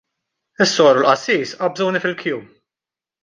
Is-soru 0.65 0.97
u 0.99 1.03
l-qassis 1.03 1.51
qabżuni 1.59 2.03
fil-kju. 2.07 2.39